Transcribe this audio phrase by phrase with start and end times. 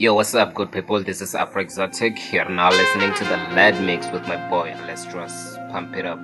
[0.00, 1.02] Yo, what's up, good people?
[1.02, 2.32] This is Afro Exotic.
[2.32, 5.72] You're now listening to the LED Mix with my boy Let's Alestraz.
[5.72, 6.20] Pump it up.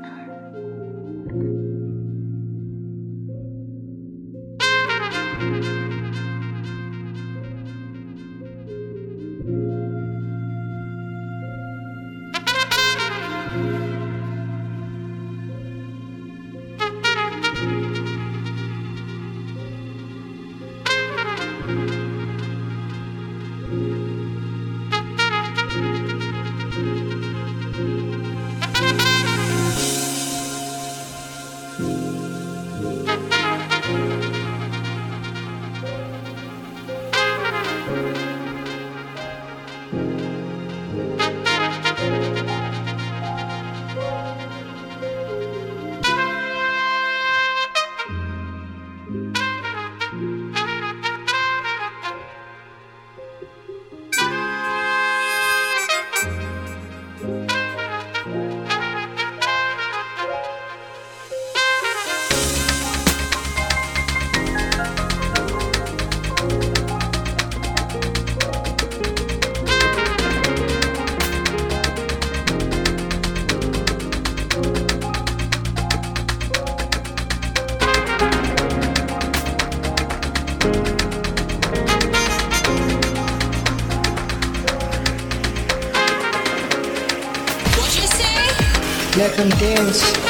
[89.45, 90.24] Them dance.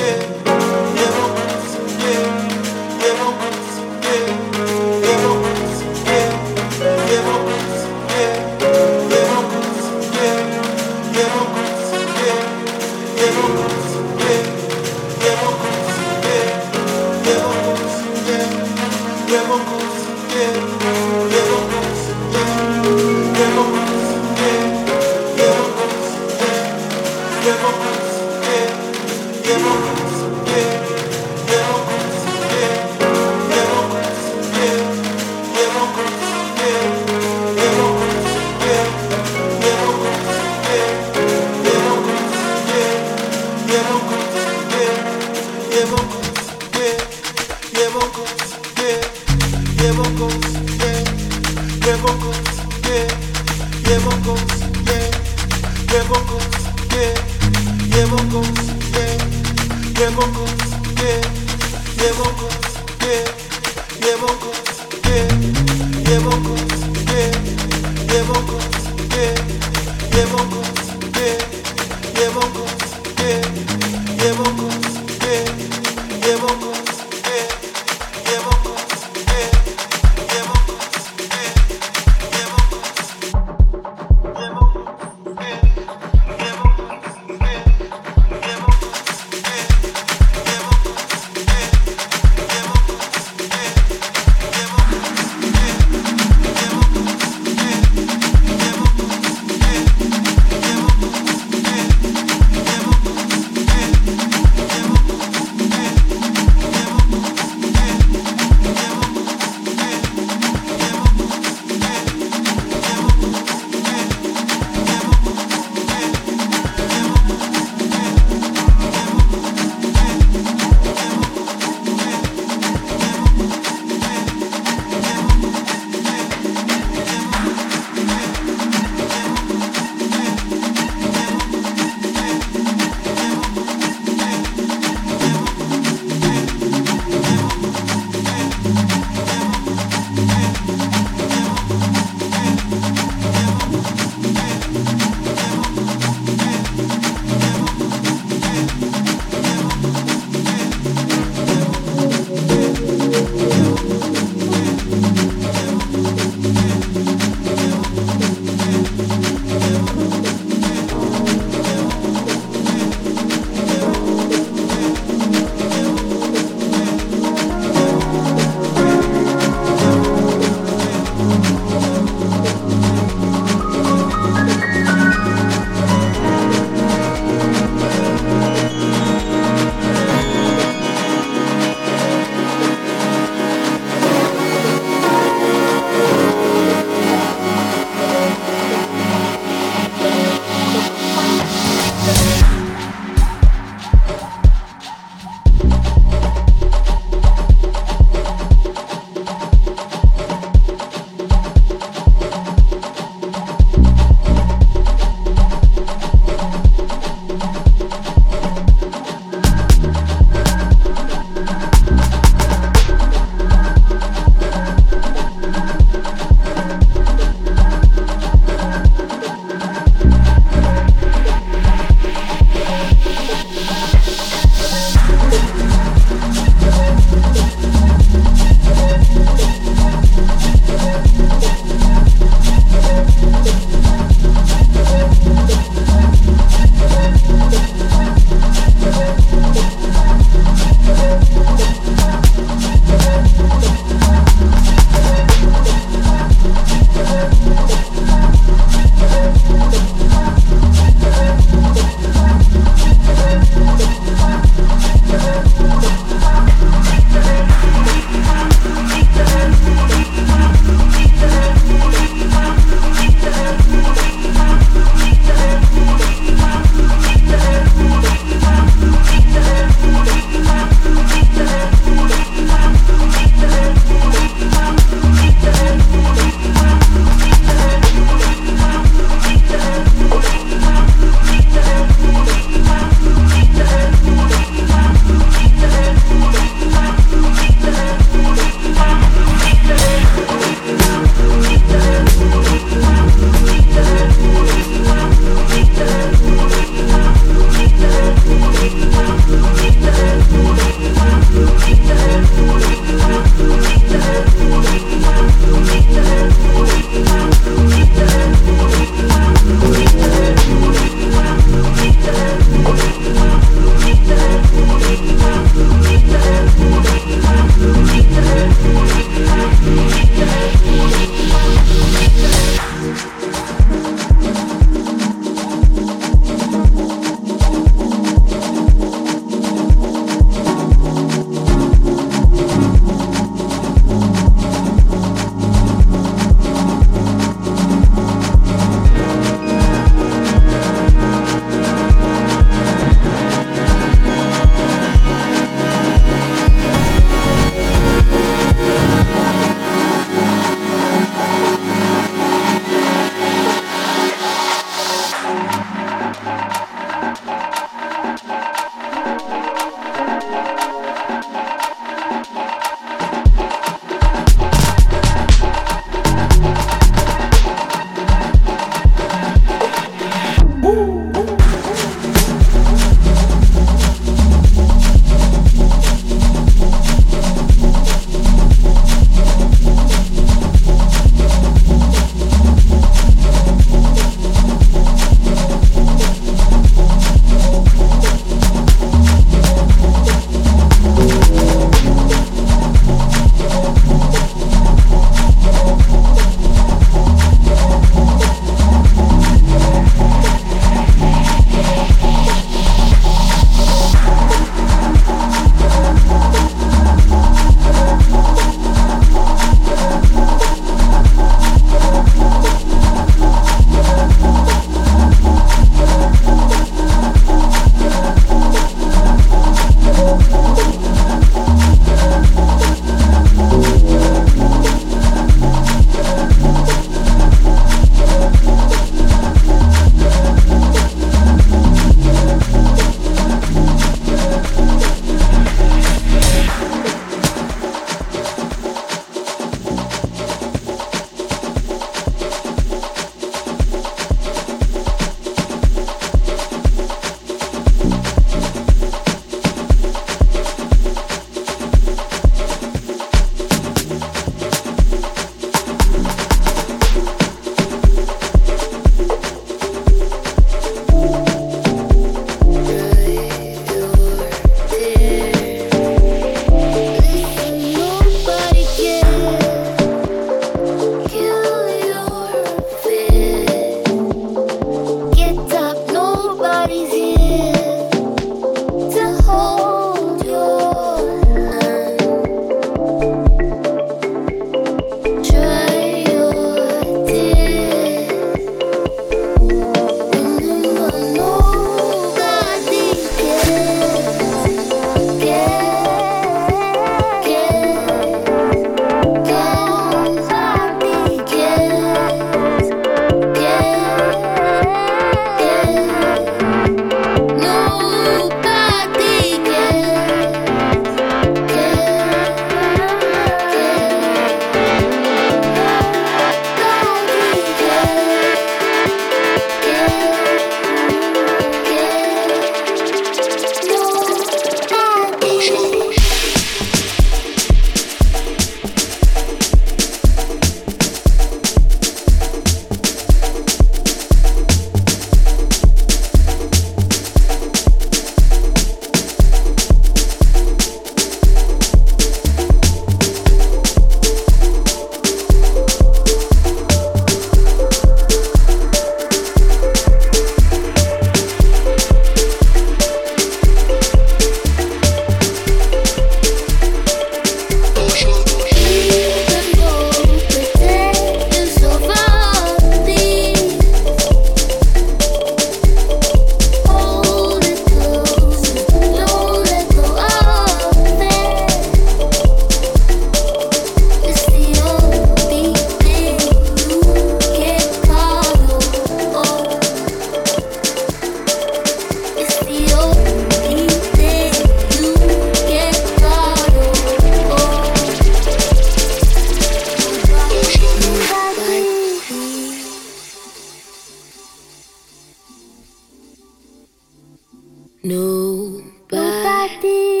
[597.83, 598.61] nobody.
[598.91, 600.00] nobody.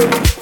[0.00, 0.39] Thank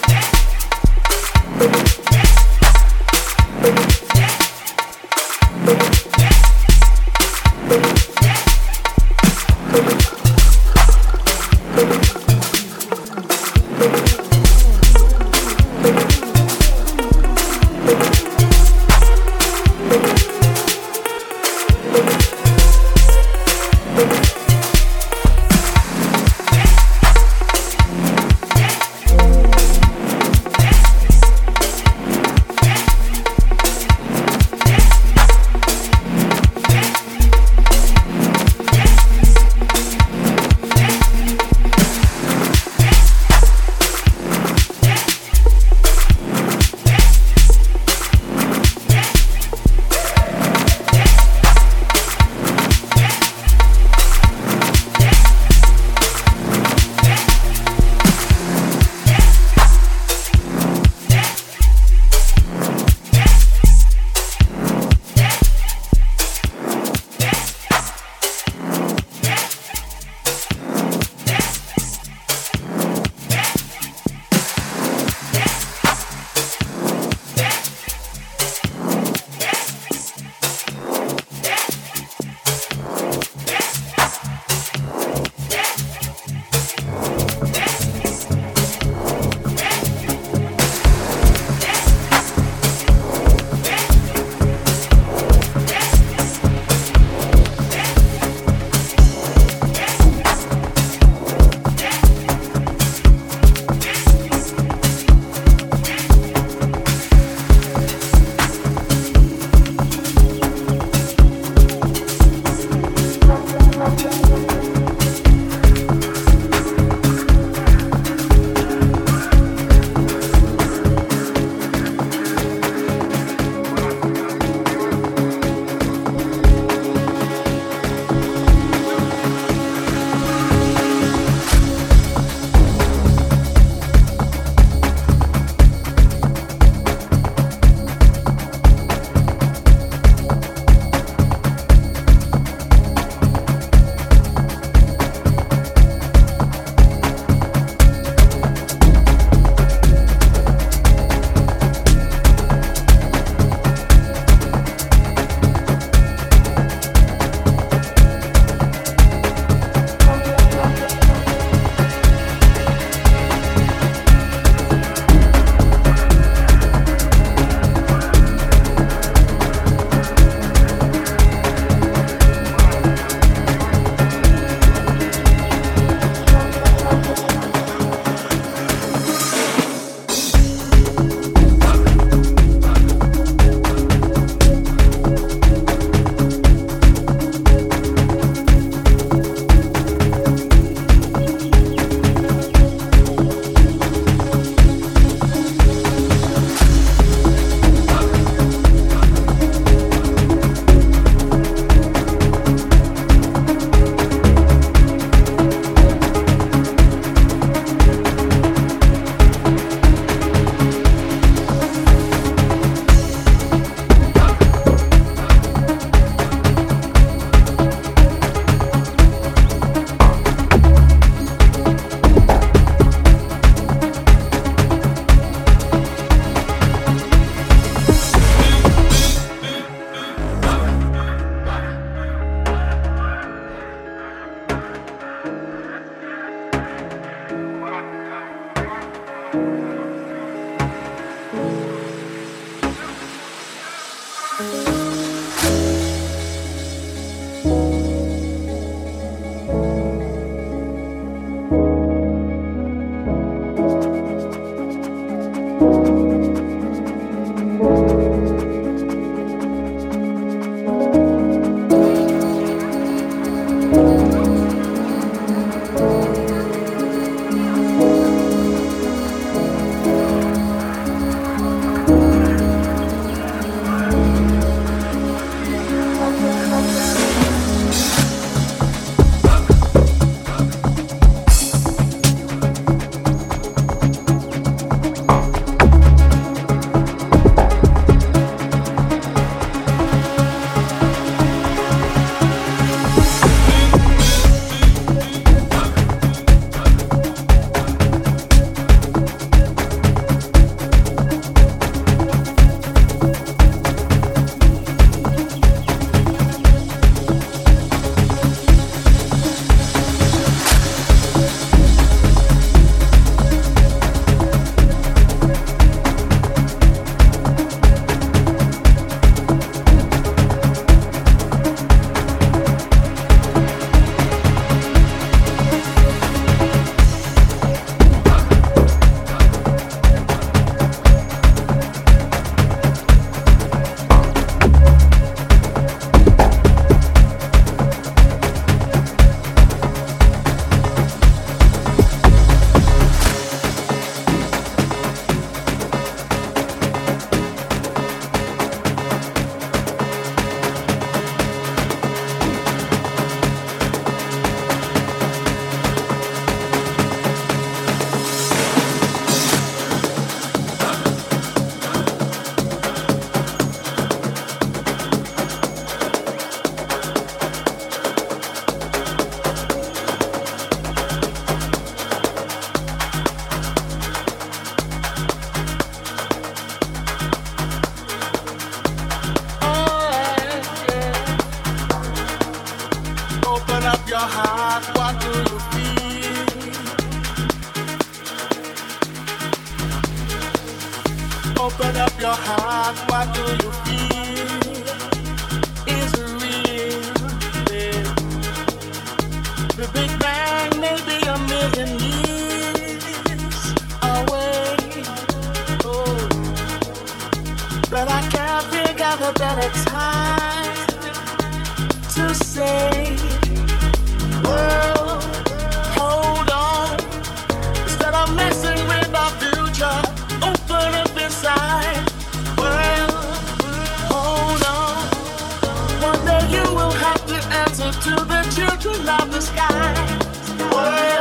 [428.61, 430.98] the love the sky.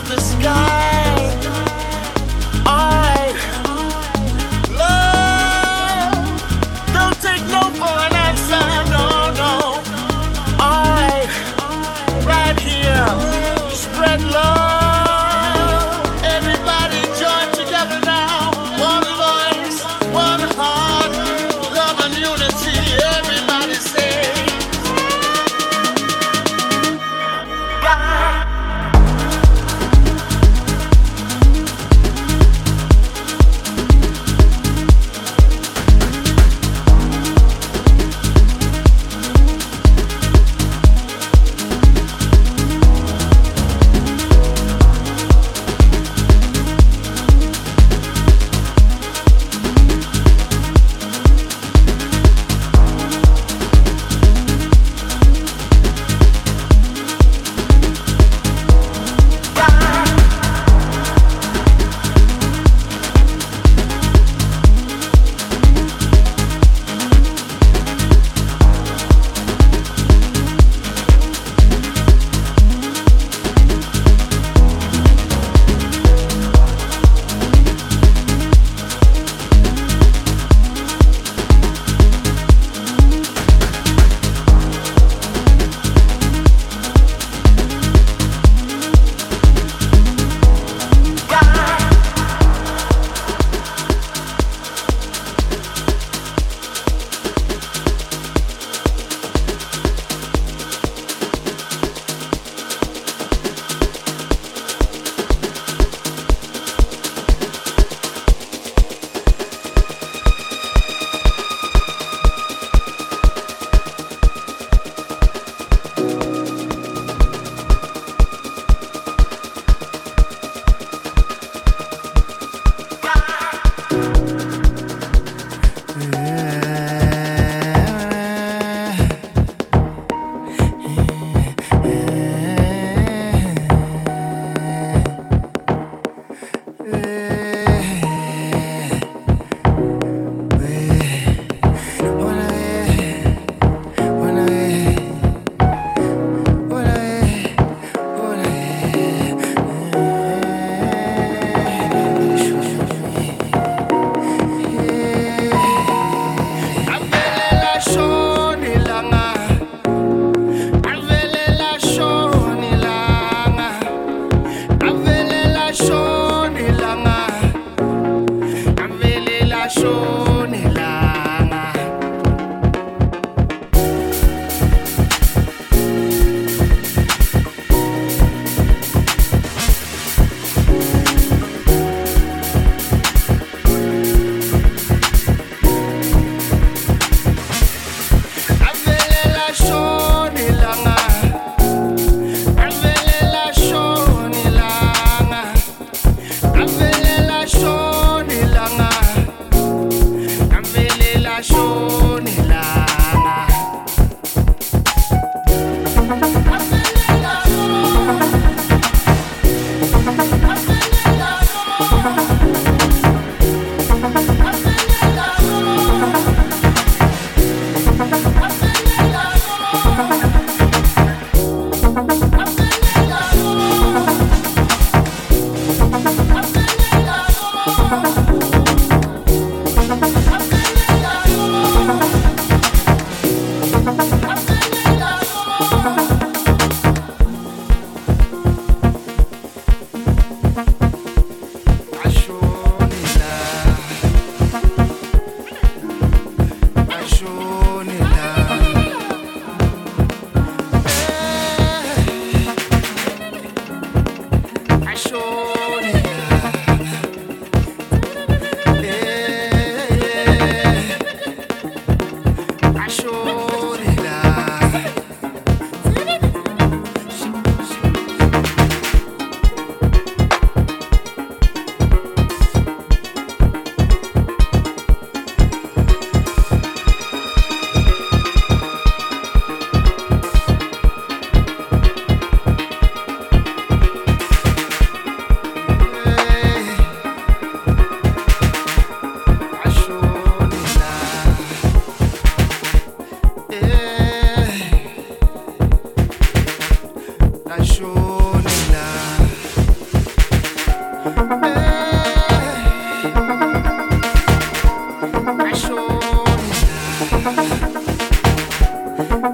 [0.00, 0.79] of the sky.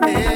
[0.04, 0.35] Yeah.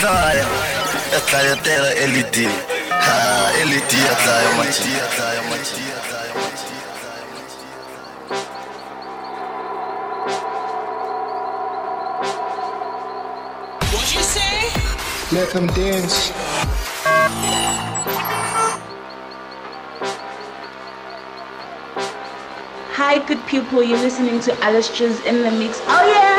[0.00, 2.48] Ya tlaya tela LED
[2.88, 4.96] ha LED ya tlaya mathi
[13.92, 14.72] What you say?
[15.36, 16.32] Let them dance.
[22.96, 23.82] Hi, good people.
[23.82, 25.82] You're listening to Alestraz in the mix.
[25.84, 26.29] Oh yeah.